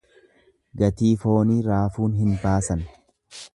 Gatii 0.81 1.11
foonii 1.25 1.59
raafuun 1.69 2.17
hin 2.25 2.35
baasan. 2.47 2.85